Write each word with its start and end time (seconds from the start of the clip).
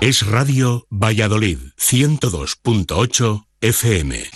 Es 0.00 0.26
Radio 0.26 0.86
Valladolid 0.90 1.58
102.8 1.78 3.44
FM. 3.62 4.35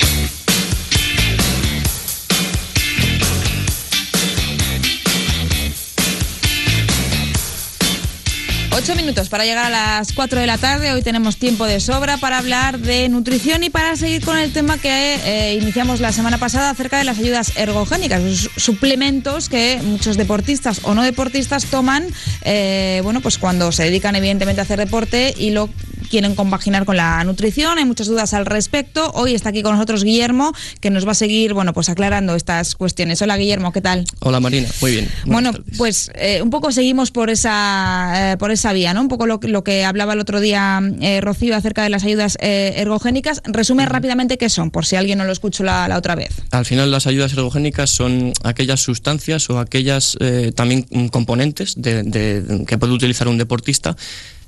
Ocho 8.73 8.95
minutos 8.95 9.29
para 9.29 9.45
llegar 9.45 9.67
a 9.67 9.99
las 9.99 10.13
4 10.13 10.41
de 10.41 10.47
la 10.47 10.57
tarde. 10.57 10.93
Hoy 10.93 11.03
tenemos 11.03 11.37
tiempo 11.37 11.67
de 11.67 11.81
sobra 11.81 12.19
para 12.19 12.39
hablar 12.39 12.79
de 12.79 13.09
nutrición 13.09 13.65
y 13.65 13.71
para 13.71 13.97
seguir 13.97 14.25
con 14.25 14.39
el 14.39 14.53
tema 14.53 14.79
que 14.79 15.17
eh, 15.25 15.59
iniciamos 15.61 16.01
la 16.01 16.13
semana 16.13 16.39
pasada 16.39 16.71
acerca 16.71 16.99
de 16.99 17.05
las 17.05 17.19
ayudas 17.19 17.57
ergogénicas, 17.57 18.23
los 18.23 18.51
suplementos 18.57 19.49
que 19.49 19.81
muchos 19.83 20.17
deportistas 20.17 20.81
o 20.85 20.95
no 20.95 21.03
deportistas 21.03 21.67
toman, 21.67 22.07
eh, 22.43 23.01
bueno, 23.03 23.21
pues 23.21 23.39
cuando 23.39 23.73
se 23.73 23.85
dedican 23.85 24.15
evidentemente 24.15 24.61
a 24.61 24.65
hacer 24.65 24.79
deporte 24.79 25.35
y 25.37 25.51
lo 25.51 25.69
quieren 26.11 26.35
compaginar 26.35 26.85
con 26.85 26.97
la 26.97 27.23
nutrición. 27.25 27.79
Hay 27.79 27.85
muchas 27.85 28.09
dudas 28.09 28.35
al 28.35 28.45
respecto. 28.45 29.11
Hoy 29.15 29.35
está 29.35 29.51
aquí 29.51 29.63
con 29.63 29.73
nosotros 29.73 30.05
Guillermo, 30.05 30.53
que 30.81 30.91
nos 30.91 31.07
va 31.07 31.13
a 31.13 31.15
seguir, 31.15 31.55
bueno, 31.55 31.73
pues 31.73 31.89
aclarando 31.89 32.35
estas 32.35 32.75
cuestiones. 32.75 33.23
Hola 33.23 33.37
Guillermo, 33.37 33.73
¿qué 33.73 33.81
tal? 33.81 34.05
Hola 34.19 34.41
Marina, 34.41 34.69
muy 34.81 34.91
bien. 34.91 35.09
bueno, 35.25 35.53
pues 35.79 36.11
eh, 36.17 36.43
un 36.43 36.51
poco 36.51 36.73
seguimos 36.73 37.13
por 37.13 37.31
esa, 37.31 38.33
eh, 38.33 38.37
por 38.37 38.51
esa 38.51 38.73
vía, 38.73 38.93
¿no? 38.93 39.01
Un 39.01 39.09
poco 39.09 39.27
lo, 39.27 39.65
que 39.65 39.85
hablaba 39.85 40.15
el 40.15 40.21
otro 40.21 40.41
día 40.41 40.81
eh, 41.01 41.21
Rocío 41.21 41.57
acerca 41.57 41.83
de 41.85 41.91
las 41.91 42.05
ayudas 42.05 42.37
ergogénicas. 42.41 43.41
Resume 43.45 43.87
rápidamente 43.87 44.37
qué 44.37 44.49
son, 44.49 44.71
por 44.71 44.85
si 44.85 44.97
alguien 44.97 45.19
no 45.19 45.25
lo 45.25 45.33
escuchó 45.33 45.63
la, 45.63 45.97
otra 45.97 46.17
vez. 46.17 46.31
Al 46.51 46.65
final 46.65 46.91
las 46.91 47.07
ayudas 47.07 47.33
ergogénicas 47.33 47.91
son 47.91 48.33
aquellas 48.43 48.81
sustancias 48.81 49.49
o 49.49 49.61
aquellas 49.61 50.19
también 50.57 50.83
componentes 51.11 51.77
que 51.81 52.79
puede 52.79 52.93
utilizar 52.93 53.29
un 53.29 53.39
deportista 53.39 53.97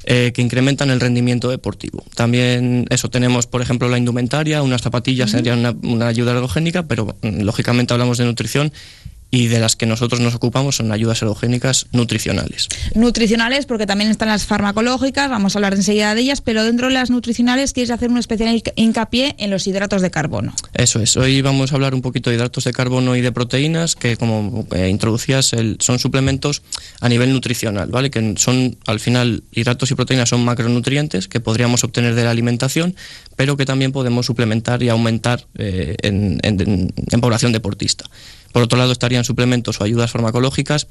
eh, 0.05 0.33
que 0.35 0.43
incrementan 0.43 0.91
el 0.91 1.01
rendimiento 1.01 1.51
deportivo. 1.51 2.05
También 2.15 2.87
eso 2.91 3.09
tenemos, 3.11 3.47
por 3.47 3.63
ejemplo, 3.63 3.89
la 3.89 3.99
indumentaria, 3.99 4.63
unas 4.63 4.83
zapatillas 4.83 5.31
serían 5.31 5.61
una, 5.61 5.75
una, 5.83 6.09
ayuda 6.09 6.33
ergogénica, 6.33 6.85
pero 6.85 7.17
mm, 7.23 7.43
lógicamente 7.43 7.95
hablamos 7.95 8.19
de 8.19 8.25
nutrición 8.25 8.73
y 9.35 9.49
de 9.49 9.59
las 9.59 9.77
que 9.77 9.87
nosotros 9.87 10.21
nos 10.21 10.35
ocupamos 10.35 10.77
son 10.77 10.93
ayudas 10.93 11.23
erogénicas 11.23 11.87
nutricionales. 11.91 12.69
Nutricionales, 12.95 13.65
porque 13.65 13.87
también 13.87 14.11
están 14.11 14.29
las 14.29 14.45
farmacológicas, 14.45 15.31
vamos 15.31 15.57
a 15.57 15.59
hablar 15.59 15.73
enseguida 15.73 16.15
de 16.15 16.21
ellas, 16.21 16.43
pero 16.43 16.63
dentro 16.63 16.89
de 16.89 16.93
las 16.93 17.09
nutricionales 17.09 17.73
quieres 17.73 17.91
hacer 17.91 18.11
un 18.11 18.19
especial 18.19 18.63
hincapié 18.77 19.35
en 19.39 19.51
los 19.51 19.67
hidratos 19.67 20.03
de 20.03 20.11
carbono. 20.11 20.53
Eso 20.75 21.01
es, 21.01 21.17
hoy 21.17 21.41
vamos 21.41 21.73
a 21.73 21.77
hablar 21.77 21.95
un 21.95 22.03
poquito 22.03 22.29
de 22.29 22.37
hidratos 22.37 22.65
de 22.65 22.73
carbono 22.73 23.17
y 23.17 23.23
de 23.23 23.33
proteínas, 23.33 23.97
que 23.97 24.19
como 24.19 24.67
eh, 24.73 24.91
introducías, 24.91 25.51
son 25.79 25.99
suplementos 25.99 26.61
a 27.01 27.09
nivel 27.09 27.33
nutricional, 27.33 27.89
¿vale? 27.89 28.11
Que 28.11 28.35
son, 28.37 28.77
al 28.87 29.01
final, 29.01 29.45
hidratos 29.51 29.91
y 29.91 29.95
proteínas 29.95 30.29
son 30.29 30.45
macronutrientes 30.45 31.27
que 31.27 31.41
podríamos 31.41 31.85
obtener 31.85 32.15
de 32.15 32.25
la 32.25 32.31
alimentación, 32.31 32.95
pero 33.37 33.57
que 33.57 33.65
también 33.65 33.93
podemos 33.93 34.27
suplementar 34.27 34.83
y 34.83 34.91
aumentar 34.91 35.47
eh, 35.57 35.97
en 36.03 37.21
población 37.23 37.53
deportista. 37.53 38.05
Por 38.53 38.63
otro 38.63 38.79
lado 38.79 38.93
estarían 38.93 39.25
suplementos 39.25 39.81
o 39.81 39.85
ayudas 39.85 40.11
farmacológicas 40.11 40.89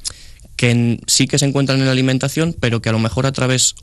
que 0.56 1.00
sí 1.08 1.28
que 1.28 1.40
se 1.40 1.46
encuentran 1.46 1.80
en 1.80 1.86
la 1.86 1.92
alimentación, 1.92 2.56
pero 2.60 2.82
que 2.82 2.90
a 2.90 2.92
lo 2.92 3.00
mejor 3.00 3.26
a 3.26 3.32
través 3.32 3.76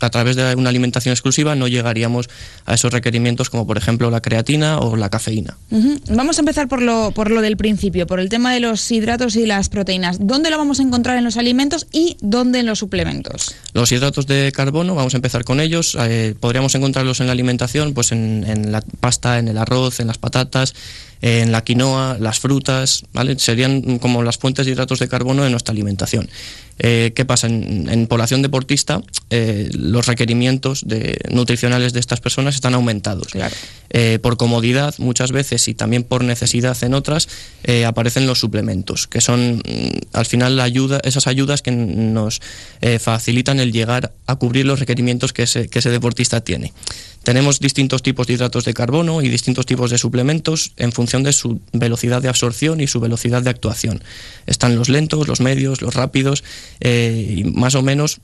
a 0.00 0.10
través 0.10 0.36
de 0.36 0.54
una 0.54 0.70
alimentación 0.70 1.12
exclusiva 1.12 1.54
no 1.54 1.68
llegaríamos 1.68 2.30
a 2.64 2.74
esos 2.74 2.92
requerimientos 2.92 3.50
como 3.50 3.66
por 3.66 3.76
ejemplo 3.76 4.10
la 4.10 4.22
creatina 4.22 4.78
o 4.78 4.96
la 4.96 5.10
cafeína. 5.10 5.58
Vamos 6.08 6.38
a 6.38 6.40
empezar 6.40 6.66
por 6.66 6.80
lo, 6.80 7.10
por 7.10 7.30
lo 7.30 7.42
del 7.42 7.56
principio, 7.56 8.06
por 8.06 8.20
el 8.20 8.30
tema 8.30 8.54
de 8.54 8.60
los 8.60 8.90
hidratos 8.90 9.36
y 9.36 9.44
las 9.44 9.68
proteínas. 9.68 10.16
¿Dónde 10.20 10.50
lo 10.50 10.56
vamos 10.56 10.80
a 10.80 10.82
encontrar 10.82 11.18
en 11.18 11.24
los 11.24 11.36
alimentos 11.36 11.86
y 11.92 12.16
dónde 12.20 12.60
en 12.60 12.66
los 12.66 12.78
suplementos? 12.78 13.54
Los 13.74 13.92
hidratos 13.92 14.26
de 14.26 14.50
carbono, 14.52 14.94
vamos 14.94 15.12
a 15.14 15.18
empezar 15.18 15.44
con 15.44 15.60
ellos. 15.60 15.96
Eh, 16.00 16.34
podríamos 16.40 16.74
encontrarlos 16.74 17.20
en 17.20 17.26
la 17.26 17.32
alimentación, 17.32 17.92
pues 17.92 18.12
en, 18.12 18.44
en 18.46 18.72
la 18.72 18.82
pasta, 19.00 19.38
en 19.38 19.48
el 19.48 19.58
arroz, 19.58 20.00
en 20.00 20.06
las 20.06 20.16
patatas, 20.16 20.74
en 21.24 21.52
la 21.52 21.64
quinoa, 21.64 22.18
las 22.20 22.38
frutas, 22.38 23.04
¿vale? 23.14 23.38
Serían 23.38 23.98
como 23.98 24.22
las 24.22 24.36
fuentes 24.36 24.66
de 24.66 24.72
hidratos 24.72 24.98
de 24.98 25.08
carbono 25.08 25.42
de 25.42 25.48
nuestra 25.48 25.72
alimentación. 25.72 26.28
Eh, 26.78 27.12
¿Qué 27.14 27.24
pasa? 27.24 27.46
En, 27.46 28.06
población 28.08 28.42
deportista 28.42 29.00
eh, 29.30 29.70
los 29.72 30.06
requerimientos 30.06 30.86
de, 30.86 31.18
nutricionales 31.30 31.94
de 31.94 32.00
estas 32.00 32.20
personas 32.20 32.56
están 32.56 32.74
aumentados. 32.74 33.28
Eh, 33.88 34.18
por 34.20 34.36
comodidad 34.36 34.94
muchas 34.98 35.32
veces 35.32 35.66
y 35.68 35.72
también 35.72 36.02
por 36.02 36.24
necesidad 36.24 36.76
en 36.82 36.92
otras 36.92 37.28
aparecen 37.86 38.26
los 38.26 38.40
suplementos, 38.40 39.06
que 39.06 39.22
son 39.22 39.62
mm, 39.66 39.88
al 40.12 40.26
final 40.26 40.56
la 40.56 40.64
ayuda, 40.64 41.00
esas 41.04 41.26
ayudas 41.26 41.62
que 41.62 41.70
nos 41.70 42.42
facilitan 43.00 43.60
el 43.60 43.72
llegar 43.72 44.12
a 44.26 44.36
cubrir 44.36 44.66
los 44.66 44.78
requerimientos 44.78 45.32
que 45.32 45.44
ese, 45.44 45.68
que 45.68 45.78
ese 45.78 45.88
deportista 45.88 46.42
tiene. 46.42 46.74
Tenemos 47.24 47.58
distintos 47.58 48.02
tipos 48.02 48.26
de 48.26 48.34
hidratos 48.34 48.64
de 48.66 48.74
carbono 48.74 49.22
y 49.22 49.28
distintos 49.30 49.64
tipos 49.64 49.90
de 49.90 49.96
suplementos 49.96 50.72
en 50.76 50.92
función 50.92 51.22
de 51.22 51.32
su 51.32 51.60
velocidad 51.72 52.20
de 52.20 52.28
absorción 52.28 52.80
y 52.80 52.86
su 52.86 53.00
velocidad 53.00 53.42
de 53.42 53.50
actuación. 53.50 54.02
Están 54.46 54.76
los 54.76 54.90
lentos, 54.90 55.26
los 55.26 55.40
medios, 55.40 55.80
los 55.80 55.94
rápidos 55.94 56.44
eh, 56.80 57.36
y 57.38 57.44
más 57.44 57.74
o 57.74 57.82
menos 57.82 58.20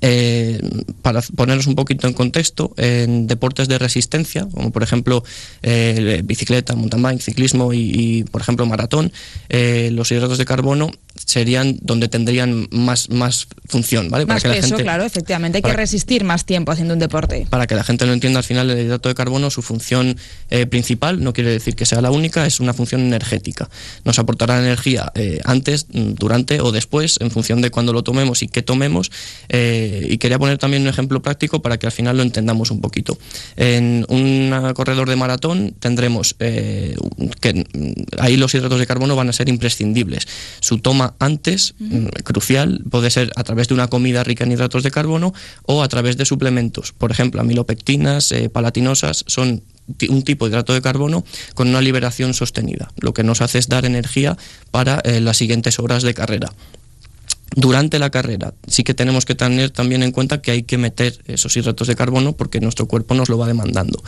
eh, 0.00 0.60
para 1.02 1.20
ponernos 1.22 1.66
un 1.66 1.74
poquito 1.74 2.06
en 2.06 2.14
contexto, 2.14 2.72
en 2.78 3.26
deportes 3.26 3.68
de 3.68 3.78
resistencia, 3.78 4.46
como 4.52 4.70
por 4.70 4.82
ejemplo 4.82 5.22
eh, 5.62 6.22
bicicleta, 6.24 6.74
mountain 6.74 7.02
bike, 7.02 7.22
ciclismo 7.22 7.74
y, 7.74 8.24
por 8.30 8.40
ejemplo 8.40 8.64
maratón, 8.64 9.12
los 9.50 10.10
hidratos 10.10 10.38
de 10.38 10.44
carbono 10.46 10.90
serían 11.24 11.78
donde 11.82 12.08
tendrían 12.08 12.68
más, 12.70 13.10
más 13.10 13.48
función, 13.66 14.08
¿vale? 14.08 14.26
Más 14.26 14.42
para 14.42 14.54
que 14.54 14.60
peso, 14.60 14.70
la 14.70 14.76
gente, 14.76 14.82
claro, 14.82 15.04
efectivamente. 15.04 15.58
Hay 15.58 15.62
que 15.62 15.72
resistir 15.72 16.24
más 16.24 16.44
tiempo 16.44 16.72
haciendo 16.72 16.94
un 16.94 17.00
deporte. 17.00 17.46
Para 17.50 17.66
que 17.66 17.74
la 17.74 17.84
gente 17.84 18.06
lo 18.06 18.12
entienda, 18.12 18.38
al 18.38 18.44
final 18.44 18.70
el 18.70 18.78
hidrato 18.78 19.08
de 19.08 19.14
carbono, 19.14 19.50
su 19.50 19.62
función 19.62 20.16
eh, 20.50 20.66
principal, 20.66 21.22
no 21.22 21.32
quiere 21.32 21.50
decir 21.50 21.76
que 21.76 21.86
sea 21.86 22.00
la 22.00 22.10
única, 22.10 22.46
es 22.46 22.60
una 22.60 22.72
función 22.72 23.02
energética. 23.02 23.68
Nos 24.04 24.18
aportará 24.18 24.58
energía 24.58 25.12
eh, 25.14 25.40
antes, 25.44 25.86
durante 25.90 26.60
o 26.60 26.72
después, 26.72 27.18
en 27.20 27.30
función 27.30 27.60
de 27.60 27.70
cuándo 27.70 27.92
lo 27.92 28.02
tomemos 28.02 28.42
y 28.42 28.48
qué 28.48 28.62
tomemos. 28.62 29.10
Eh, 29.48 30.06
y 30.10 30.18
quería 30.18 30.38
poner 30.38 30.58
también 30.58 30.82
un 30.82 30.88
ejemplo 30.88 31.20
práctico 31.20 31.60
para 31.62 31.78
que 31.78 31.86
al 31.86 31.92
final 31.92 32.16
lo 32.16 32.22
entendamos 32.22 32.70
un 32.70 32.80
poquito. 32.80 33.18
En 33.56 34.06
un 34.08 34.72
corredor 34.74 35.08
de 35.08 35.16
maratón 35.16 35.74
tendremos 35.78 36.34
que 36.34 36.94
ahí 38.18 38.36
los 38.36 38.54
hidratos 38.54 38.78
de 38.78 38.86
carbono 38.86 39.16
van 39.16 39.28
a 39.28 39.32
ser 39.32 39.48
imprescindibles. 39.48 40.26
Su 40.60 40.78
toma 40.78 41.07
antes, 41.18 41.74
mm, 41.78 42.06
crucial, 42.24 42.82
puede 42.90 43.10
ser 43.10 43.32
a 43.36 43.44
través 43.44 43.68
de 43.68 43.74
una 43.74 43.88
comida 43.88 44.24
rica 44.24 44.44
en 44.44 44.52
hidratos 44.52 44.82
de 44.82 44.90
carbono 44.90 45.32
o 45.64 45.82
a 45.82 45.88
través 45.88 46.16
de 46.16 46.24
suplementos. 46.24 46.92
Por 46.92 47.10
ejemplo, 47.10 47.40
amilopectinas, 47.40 48.32
eh, 48.32 48.48
palatinosas, 48.48 49.24
son 49.26 49.62
un 50.10 50.22
tipo 50.22 50.44
de 50.44 50.50
hidrato 50.50 50.74
de 50.74 50.82
carbono 50.82 51.24
con 51.54 51.68
una 51.68 51.80
liberación 51.80 52.34
sostenida. 52.34 52.90
Lo 52.98 53.14
que 53.14 53.22
nos 53.22 53.40
hace 53.40 53.58
es 53.58 53.68
dar 53.68 53.86
energía 53.86 54.36
para 54.70 55.00
eh, 55.00 55.20
las 55.20 55.38
siguientes 55.38 55.78
horas 55.78 56.02
de 56.02 56.12
carrera 56.12 56.52
durante 57.58 57.98
la 57.98 58.10
carrera 58.10 58.54
sí 58.68 58.84
que 58.84 58.94
tenemos 58.94 59.24
que 59.24 59.34
tener 59.34 59.70
también 59.70 60.04
en 60.04 60.12
cuenta 60.12 60.40
que 60.40 60.52
hay 60.52 60.62
que 60.62 60.78
meter 60.78 61.18
esos 61.26 61.56
hidratos 61.56 61.88
de 61.88 61.96
carbono 61.96 62.34
porque 62.34 62.60
nuestro 62.60 62.86
cuerpo 62.86 63.14
nos 63.14 63.28
lo 63.28 63.36
va 63.36 63.48
demandando. 63.48 64.00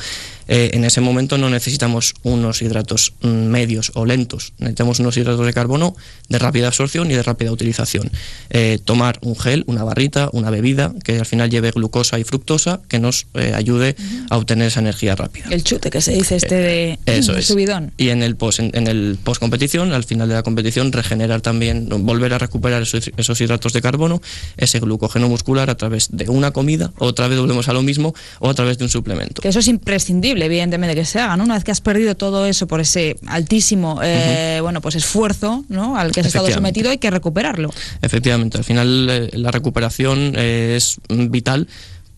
Eh, 0.46 0.70
en 0.74 0.84
ese 0.84 1.00
momento 1.00 1.36
no 1.36 1.50
necesitamos 1.50 2.14
unos 2.22 2.62
hidratos 2.62 3.14
mm, 3.22 3.28
medios 3.28 3.90
o 3.94 4.06
lentos, 4.06 4.52
necesitamos 4.58 5.00
unos 5.00 5.16
hidratos 5.16 5.44
de 5.44 5.52
carbono 5.52 5.96
de 6.28 6.38
rápida 6.38 6.68
absorción 6.68 7.10
y 7.10 7.14
de 7.14 7.24
rápida 7.24 7.50
utilización. 7.50 8.10
Eh, 8.50 8.78
tomar 8.84 9.18
un 9.22 9.36
gel, 9.36 9.64
una 9.66 9.82
barrita, 9.82 10.30
una 10.32 10.50
bebida 10.50 10.94
que 11.02 11.18
al 11.18 11.26
final 11.26 11.50
lleve 11.50 11.72
glucosa 11.72 12.20
y 12.20 12.24
fructosa 12.24 12.80
que 12.86 13.00
nos 13.00 13.26
eh, 13.34 13.52
ayude 13.54 13.96
a 14.28 14.36
obtener 14.36 14.68
esa 14.68 14.78
energía 14.78 15.16
rápida. 15.16 15.46
El 15.50 15.64
chute 15.64 15.90
que 15.90 16.00
se 16.00 16.12
dice 16.12 16.36
este 16.36 16.54
de, 16.54 16.98
Eso 17.06 17.40
subidón. 17.42 17.92
Y 17.96 18.10
en 18.10 18.22
el 18.22 18.36
post 18.36 18.60
en, 18.60 18.86
el 18.86 19.18
post 19.22 19.40
competición, 19.40 19.92
al 19.92 20.04
final 20.04 20.28
de 20.28 20.34
la 20.34 20.44
competición, 20.44 20.92
regenerar 20.92 21.40
también, 21.40 21.88
volver 21.88 22.32
a 22.34 22.38
recuperar 22.38 22.82
esos 22.82 23.10
esos 23.16 23.39
hidratos 23.40 23.72
de 23.72 23.80
carbono, 23.80 24.20
ese 24.56 24.80
glucógeno 24.80 25.28
muscular 25.28 25.70
a 25.70 25.76
través 25.76 26.08
de 26.10 26.28
una 26.28 26.50
comida, 26.50 26.92
otra 26.98 27.28
vez 27.28 27.38
volvemos 27.38 27.68
a 27.68 27.72
lo 27.72 27.82
mismo, 27.82 28.14
o 28.38 28.48
a 28.48 28.54
través 28.54 28.78
de 28.78 28.84
un 28.84 28.90
suplemento. 28.90 29.42
Que 29.42 29.48
eso 29.48 29.58
es 29.58 29.68
imprescindible, 29.68 30.44
evidentemente, 30.44 30.94
que 30.94 31.04
se 31.04 31.20
haga, 31.20 31.36
¿no? 31.36 31.44
Una 31.44 31.54
vez 31.54 31.64
que 31.64 31.70
has 31.70 31.80
perdido 31.80 32.14
todo 32.14 32.46
eso 32.46 32.66
por 32.66 32.80
ese 32.80 33.16
altísimo, 33.26 34.00
eh, 34.02 34.58
bueno, 34.62 34.80
pues 34.80 34.94
esfuerzo, 34.94 35.64
¿no? 35.68 35.96
Al 35.96 36.12
que 36.12 36.20
has 36.20 36.26
estado 36.26 36.50
sometido, 36.50 36.90
hay 36.90 36.98
que 36.98 37.10
recuperarlo. 37.10 37.70
Efectivamente, 38.02 38.58
al 38.58 38.64
final 38.64 39.08
eh, 39.10 39.30
la 39.34 39.50
recuperación 39.50 40.34
eh, 40.36 40.74
es 40.76 40.98
vital 41.08 41.68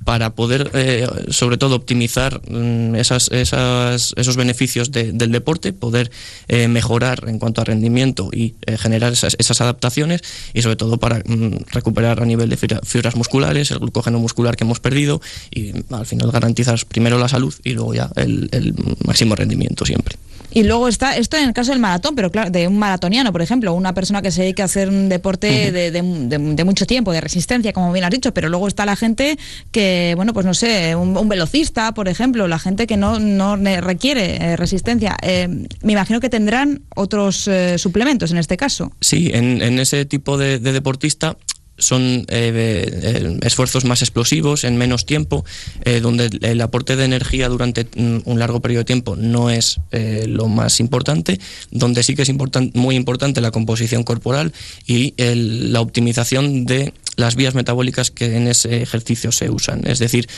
para 0.05 0.35
poder, 0.35 0.71
eh, 0.75 1.07
sobre 1.29 1.57
todo, 1.57 1.77
optimizar 1.77 2.41
mm, 2.51 2.97
esas, 2.97 3.31
esas, 3.31 4.15
esos 4.17 4.37
beneficios 4.37 4.91
del 4.91 5.33
deporte, 5.33 5.73
poder 5.73 6.11
eh, 6.49 6.69
mejorar 6.69 7.25
en 7.29 7.39
cuanto 7.39 7.61
a 7.61 7.65
rendimiento 7.65 8.31
y 8.33 8.55
eh, 8.67 8.77
generar 8.79 9.13
esas, 9.13 9.61
adaptaciones 9.61 10.23
y, 10.55 10.63
sobre 10.63 10.77
todo, 10.77 10.99
para 10.99 11.19
mm, 11.19 11.65
recuperar 11.71 12.23
a 12.23 12.27
nivel 12.27 12.49
de 12.49 12.57
fibras 12.57 13.17
musculares, 13.17 13.71
el 13.71 13.79
glucógeno 13.79 14.19
muscular 14.19 14.57
que 14.57 14.65
hemos 14.65 14.81
perdido 14.81 15.21
y 15.51 15.73
al 15.91 16.07
final 16.07 16.31
garantizar 16.31 16.79
primero 16.87 17.19
la 17.19 17.29
salud 17.29 17.55
y 17.65 17.73
luego 17.73 17.95
ya 17.95 18.11
el 18.17 18.75
máximo 19.05 19.37
rendimiento 19.37 19.85
siempre. 19.85 20.17
Y 20.55 20.65
luego 20.65 20.89
está 20.89 21.17
esto 21.17 21.37
en 21.37 21.49
el 21.49 21.55
caso 21.55 21.73
del 21.73 21.81
maratón, 21.81 22.15
pero 22.15 22.31
claro, 22.31 22.51
de 22.51 22.69
un 22.69 22.79
maratoniano, 22.79 23.33
por 23.33 23.43
ejemplo, 23.43 23.73
una 23.73 23.95
persona 23.95 24.21
que 24.23 24.31
se 24.31 24.43
dedica 24.43 24.65
a 24.65 24.67
hacer 24.67 24.89
un 24.89 25.09
deporte 25.09 25.73
de, 25.73 26.65
mucho 26.65 26.87
tiempo, 26.87 27.13
de 27.13 27.21
resistencia, 27.21 27.73
como 27.73 27.93
bien 27.93 28.05
has 28.05 28.11
dicho, 28.11 28.35
pero 28.35 28.49
luego 28.49 28.69
está 28.69 28.85
la 28.85 28.97
gente 28.97 29.39
que, 29.71 30.13
bueno, 30.17 30.35
pues 30.35 30.45
no 30.45 30.55
sé, 30.55 30.95
un, 30.95 31.29
velocista, 31.29 31.95
por 31.95 32.09
ejemplo, 32.09 32.49
la 32.49 32.59
gente 32.59 32.87
que 32.87 32.97
no, 32.97 33.19
no 33.19 33.57
requiere 33.57 34.37
eh, 34.37 34.57
resistencia. 34.57 35.17
Eh, 35.23 35.49
me 35.83 35.93
imagino 35.93 36.21
que 36.21 36.29
tendrán 36.29 36.83
otros 36.95 37.49
eh, 37.49 37.79
suplementos 37.79 38.31
en 38.31 38.39
este 38.39 38.57
caso. 38.57 38.93
Sí, 39.01 39.31
en, 39.33 39.63
en 39.63 39.79
ese 39.79 40.05
tipo 40.05 40.37
de 40.37 40.59
deportista 40.59 41.37
son 41.79 42.03
eh, 42.03 42.25
eh, 42.29 43.39
esfuerzos 43.43 43.85
más 43.85 44.03
explosivos 44.03 44.65
en 44.65 44.77
menos 44.77 45.07
tiempo, 45.07 45.45
eh, 45.85 46.01
donde 46.01 46.31
el 46.43 46.61
aporte 46.61 46.97
de 46.97 47.05
energía 47.05 47.49
durante 47.49 47.87
un 47.97 48.39
largo 48.39 48.61
periodo 48.61 48.81
de 48.81 48.87
tiempo 48.87 49.17
no 49.17 49.51
es 49.51 49.81
lo 49.91 50.49
más 50.49 50.81
importante, 50.81 51.41
donde 51.71 52.03
sí 52.03 52.15
que 52.15 52.23
es 52.23 52.31
muy 52.75 52.97
importante 52.97 53.41
la 53.41 53.51
composición 53.51 54.05
corporal 54.05 54.53
y 54.87 55.15
la 55.17 55.81
optimización 55.81 56.65
de 56.65 56.93
las 57.17 57.37
vías 57.37 57.55
metabólicas 57.55 58.11
que 58.11 58.37
en 58.37 58.49
ese 58.49 58.83
ejercicio 58.83 59.33
se 59.33 59.51
usan. 59.51 59.87
Es 59.87 59.99
decir, 59.99 60.29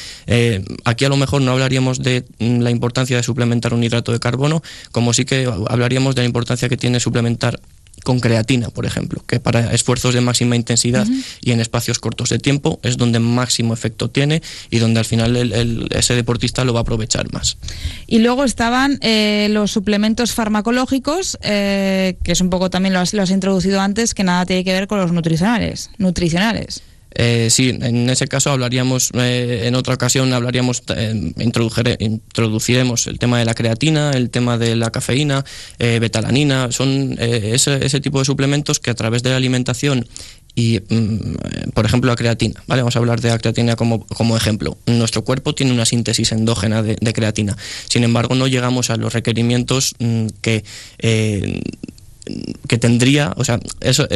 aquí 0.85 1.05
a 1.05 1.09
lo 1.09 1.17
mejor 1.17 1.43
no 1.43 1.53
hablaríamos 1.53 2.03
de 2.03 2.25
mm, 2.39 2.61
la 2.61 2.71
importancia 2.71 3.17
de 3.17 3.23
suplementar 3.23 3.75
un 3.75 3.85
hidrato 3.85 4.13
de 4.13 4.19
carbono, 4.19 4.63
como 4.91 5.13
sí 5.13 5.25
que 5.25 5.49
hablaríamos 5.69 6.15
de 6.15 6.23
la 6.23 6.27
importancia 6.27 6.69
que 6.69 6.77
tiene 6.77 7.01
suplementar 7.01 7.61
con 8.05 8.21
creatina, 8.21 8.69
por 8.69 8.87
ejemplo, 8.87 9.25
que 9.27 9.41
para 9.41 9.73
esfuerzos 9.73 10.15
de 10.15 10.21
máxima 10.21 10.55
intensidad 10.55 11.07
y 11.41 11.51
en 11.51 11.61
espacios 11.61 11.99
cortos 11.99 12.29
de 12.29 12.39
tiempo 12.39 12.79
es 12.83 12.97
donde 12.97 13.19
máximo 13.19 13.75
efecto 13.75 14.09
tiene 14.09 14.43
y 14.71 14.79
donde 14.79 15.01
al 15.01 15.07
final 15.07 15.35
ese 15.91 16.15
deportista 16.15 16.65
lo 16.65 16.75
va 16.75 16.81
a 16.81 16.83
aprovechar 16.83 17.33
más. 17.33 17.57
Y 18.07 18.19
luego 18.19 18.45
estaban 18.45 18.99
eh, 19.01 19.49
los 19.51 19.73
suplementos 19.73 20.33
farmacológicos, 20.33 21.39
eh, 21.43 22.17
que 22.23 22.33
es 22.33 22.41
un 22.41 22.51
poco 22.51 22.71
también 22.71 22.93
lo 22.93 23.01
has, 23.01 23.15
lo 23.15 23.23
has 23.23 23.31
introducido 23.31 23.81
antes, 23.81 24.15
que 24.15 24.23
nada 24.23 24.45
tiene 24.47 24.63
que 24.65 24.73
ver 24.73 24.87
con 24.87 24.99
los 24.99 25.11
nutricionales. 25.11 25.91
nutricionales. 25.99 26.83
Eh, 27.15 27.49
sí, 27.51 27.79
en 27.81 28.11
ese 28.11 28.27
caso 28.27 28.51
hablaríamos, 28.51 29.11
eh, 29.15 29.63
en 29.67 29.75
otra 29.77 29.95
ocasión 29.95 30.33
hablaríamos, 30.33 30.83
eh, 30.97 31.33
introduciremos 31.39 33.07
el 33.07 33.19
tema 33.19 33.39
de 33.39 33.45
la 33.45 33.55
creatina, 33.55 34.11
el 34.11 34.31
tema 34.31 34.59
de 34.59 34.75
la 34.75 34.91
cafeína, 34.91 35.45
betalanina, 35.79 36.73
son 36.73 37.17
ese, 37.19 38.01
tipo 38.01 38.19
de 38.19 38.25
suplementos 38.25 38.81
que 38.81 38.91
a 38.91 38.95
través 38.95 39.23
de 39.23 39.31
la 39.31 39.37
alimentación 39.37 40.07
y, 40.57 40.81
mm, 40.89 41.71
por 41.73 41.85
ejemplo, 41.85 42.11
la 42.11 42.17
creatina, 42.17 42.63
¿vale? 42.67 42.83
Vamos 42.83 42.97
a 42.97 42.99
hablar 42.99 43.21
de 43.21 43.29
la 43.29 43.39
creatina 43.39 43.77
como, 43.77 44.07
como 44.07 44.37
ejemplo. 44.37 44.77
Nuestro 44.87 45.25
cuerpo 45.25 45.55
tiene 45.55 45.73
una 45.73 45.85
síntesis 45.85 46.33
endógena 46.33 46.83
de, 46.83 47.13
creatina, 47.13 47.57
sin 47.89 48.03
embargo 48.03 48.35
no 48.35 48.49
llegamos 48.49 48.91
a 48.91 48.97
los 48.97 49.13
requerimientos 49.13 49.95
mm, 49.99 50.27
que, 50.41 50.65
que 52.69 52.79
tendría, 52.79 53.33
o 53.37 53.45
sea, 53.45 53.61
eso 53.81 54.09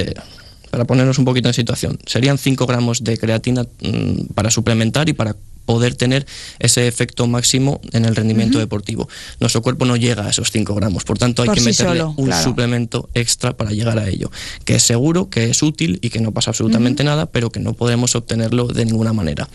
para 0.70 0.84
ponernos 0.84 1.18
un 1.18 1.24
poquito 1.24 1.48
en 1.48 1.54
situación, 1.54 1.98
serían 2.06 2.38
5 2.38 2.66
gramos 2.66 3.04
de 3.04 3.18
creatina 3.18 3.64
mm, 3.80 4.34
para 4.34 4.50
suplementar 4.50 5.08
y 5.08 5.12
para 5.12 5.36
poder 5.68 5.94
tener 5.94 6.26
ese 6.60 6.88
efecto 6.88 7.26
máximo 7.26 7.82
en 7.92 8.06
el 8.06 8.16
rendimiento 8.16 8.58
deportivo. 8.58 9.06
Nuestro 9.38 9.60
cuerpo 9.60 9.84
no 9.84 9.96
llega 9.96 10.24
a 10.24 10.30
esos 10.30 10.50
5 10.50 10.74
gramos, 10.74 11.04
por 11.04 11.18
tanto 11.18 11.42
hay 11.42 11.50
que 11.50 11.60
meterle 11.60 12.04
un 12.04 12.32
suplemento 12.32 13.10
extra 13.12 13.54
para 13.54 13.72
llegar 13.72 13.98
a 13.98 14.08
ello, 14.08 14.30
que 14.64 14.76
es 14.76 14.82
seguro, 14.82 15.28
que 15.28 15.50
es 15.50 15.62
útil 15.62 15.98
y 16.00 16.08
que 16.08 16.20
no 16.20 16.32
pasa 16.32 16.52
absolutamente 16.52 17.04
nada, 17.04 17.26
pero 17.26 17.50
que 17.50 17.60
no 17.60 17.74
podemos 17.74 18.14
obtenerlo 18.14 18.68
de 18.68 18.86
ninguna 18.86 19.12
manera. 19.12 19.46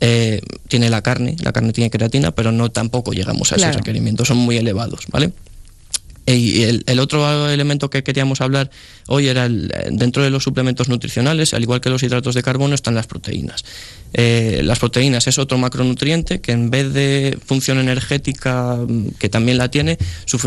Eh, 0.00 0.42
tiene 0.68 0.90
la 0.90 1.00
carne, 1.00 1.34
la 1.40 1.52
carne 1.52 1.72
tiene 1.72 1.88
creatina, 1.88 2.32
pero 2.32 2.52
no 2.52 2.70
tampoco 2.70 3.14
llegamos 3.14 3.50
a 3.52 3.56
esos 3.56 3.74
requerimientos, 3.74 4.28
son 4.28 4.36
muy 4.36 4.58
elevados, 4.58 5.06
¿vale? 5.08 5.32
Y 6.26 6.62
el, 6.62 7.00
otro 7.00 7.50
elemento 7.50 7.90
que 7.90 8.02
queríamos 8.02 8.40
hablar 8.40 8.70
hoy 9.08 9.28
era 9.28 9.44
el, 9.44 9.70
dentro 9.90 10.22
de 10.22 10.30
los 10.30 10.42
suplementos 10.42 10.88
nutricionales, 10.88 11.52
al 11.52 11.62
igual 11.62 11.82
que 11.82 11.90
los 11.90 12.02
hidratos 12.02 12.34
de 12.34 12.42
carbono, 12.42 12.74
están 12.74 12.94
las 12.94 13.06
proteínas. 13.06 13.62
Eh, 14.14 14.62
las 14.64 14.78
proteínas 14.78 15.26
es 15.26 15.38
otro 15.38 15.58
macronutriente 15.58 16.40
que 16.40 16.52
en 16.52 16.70
vez 16.70 16.94
de 16.94 17.38
función 17.44 17.78
energética, 17.78 18.76
mm, 18.76 19.08
que 19.18 19.28
también 19.28 19.58
la 19.58 19.70
tiene, 19.70 19.98
su, 20.24 20.38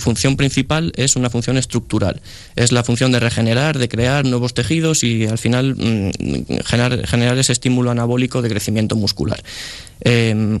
función 0.00 0.36
principal 0.36 0.92
es 0.96 1.14
una 1.14 1.30
función 1.30 1.56
estructural. 1.58 2.20
Es 2.56 2.72
la 2.72 2.82
función 2.82 3.12
de 3.12 3.20
regenerar, 3.20 3.78
de 3.78 3.88
crear 3.88 4.24
nuevos 4.24 4.52
tejidos 4.52 5.04
y 5.04 5.26
al 5.26 5.38
final 5.38 5.76
mm, 5.76 6.64
generar, 6.64 7.06
generar, 7.06 7.38
ese 7.38 7.52
estímulo 7.52 7.92
anabólico 7.92 8.42
de 8.42 8.48
crecimiento 8.48 8.96
muscular. 8.96 9.40
Eh, 10.00 10.58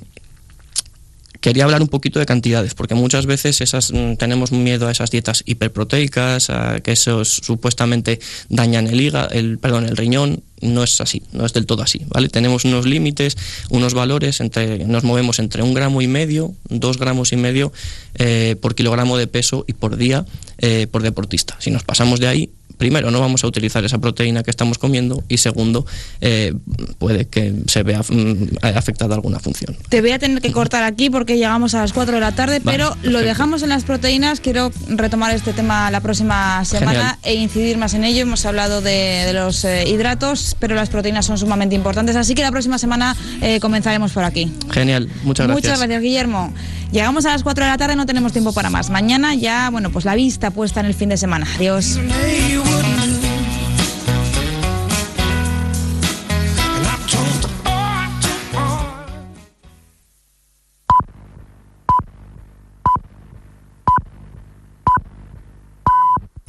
quería 1.40 1.64
hablar 1.64 1.82
un 1.82 1.88
poquito 1.88 2.18
de 2.18 2.26
cantidades, 2.26 2.74
porque 2.74 2.94
muchas 2.94 3.26
veces 3.26 3.60
esas, 3.60 3.92
mm, 3.92 4.16
tenemos 4.16 4.52
miedo 4.52 4.88
a 4.88 4.92
esas 4.92 5.10
dietas 5.10 5.42
hiperproteicas, 5.46 6.50
a 6.50 6.80
que 6.80 6.92
esos 6.92 7.28
supuestamente 7.28 8.20
dañan 8.48 8.86
el 8.86 9.00
hígado, 9.00 9.30
el, 9.30 9.58
perdón, 9.58 9.86
el 9.86 9.96
riñón. 9.96 10.42
No 10.60 10.84
es 10.84 11.00
así, 11.00 11.22
no 11.32 11.46
es 11.46 11.54
del 11.54 11.64
todo 11.64 11.82
así, 11.82 12.02
¿vale? 12.08 12.28
Tenemos 12.28 12.66
unos 12.66 12.84
límites, 12.84 13.38
unos 13.70 13.94
valores, 13.94 14.40
entre, 14.40 14.84
nos 14.84 15.04
movemos 15.04 15.38
entre 15.38 15.62
un 15.62 15.72
gramo 15.72 16.02
y 16.02 16.06
medio, 16.06 16.54
dos 16.68 16.98
gramos 16.98 17.32
y 17.32 17.36
medio 17.36 17.72
eh, 18.16 18.56
por 18.60 18.74
kilogramo 18.74 19.16
de 19.16 19.26
peso 19.26 19.64
y 19.66 19.72
por 19.72 19.96
día 19.96 20.26
eh, 20.58 20.86
por 20.90 21.02
deportista. 21.02 21.56
Si 21.60 21.70
nos 21.70 21.82
pasamos 21.82 22.20
de 22.20 22.28
ahí, 22.28 22.50
primero, 22.80 23.10
no 23.10 23.20
vamos 23.20 23.44
a 23.44 23.46
utilizar 23.46 23.84
esa 23.84 23.98
proteína 23.98 24.42
que 24.42 24.50
estamos 24.50 24.78
comiendo 24.78 25.22
y 25.28 25.36
segundo, 25.36 25.84
eh, 26.22 26.54
puede 26.96 27.26
que 27.26 27.54
se 27.66 27.82
vea 27.82 28.00
mm, 28.00 28.56
afectada 28.74 29.14
alguna 29.14 29.38
función. 29.38 29.76
Te 29.90 30.00
voy 30.00 30.12
a 30.12 30.18
tener 30.18 30.40
que 30.40 30.50
cortar 30.50 30.82
aquí 30.84 31.10
porque 31.10 31.36
llegamos 31.36 31.74
a 31.74 31.82
las 31.82 31.92
4 31.92 32.14
de 32.14 32.20
la 32.22 32.32
tarde, 32.32 32.62
pero 32.64 32.96
lo 33.02 33.20
dejamos 33.20 33.62
en 33.62 33.68
las 33.68 33.84
proteínas. 33.84 34.40
Quiero 34.40 34.72
retomar 34.88 35.34
este 35.34 35.52
tema 35.52 35.90
la 35.90 36.00
próxima 36.00 36.64
semana 36.64 37.18
e 37.22 37.34
incidir 37.34 37.76
más 37.76 37.92
en 37.92 38.02
ello. 38.02 38.22
Hemos 38.22 38.46
hablado 38.46 38.80
de, 38.80 39.30
los 39.34 39.62
eh, 39.66 39.84
hidratos, 39.86 40.56
pero 40.58 40.74
las 40.74 40.88
proteínas 40.88 41.26
son 41.26 41.36
sumamente 41.36 41.74
importantes, 41.74 42.16
así 42.16 42.34
que 42.34 42.40
la 42.40 42.50
próxima 42.50 42.78
semana 42.78 43.14
eh, 43.42 43.60
comenzaremos 43.60 44.12
por 44.12 44.24
aquí. 44.24 44.50
Genial, 44.70 45.06
muchas 45.22 45.48
gracias. 45.48 45.64
Muchas 45.64 45.78
gracias, 45.80 46.02
Guillermo. 46.02 46.54
Llegamos 46.92 47.26
a 47.26 47.32
las 47.32 47.42
4 47.42 47.62
de 47.62 47.70
la 47.70 47.76
tarde, 47.76 47.94
no 47.94 48.06
tenemos 48.06 48.32
tiempo 48.32 48.54
para 48.54 48.70
más. 48.70 48.88
Mañana 48.88 49.34
ya, 49.34 49.68
bueno, 49.70 49.90
pues 49.90 50.06
la 50.06 50.14
vista 50.14 50.50
puesta 50.50 50.80
en 50.80 50.86
el 50.86 50.94
fin 50.94 51.10
de 51.10 51.18
semana. 51.18 51.46
Adiós. 51.56 51.98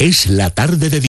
Es 0.02 0.26
la 0.26 0.50
tarde 0.50 0.90
de 0.90 1.11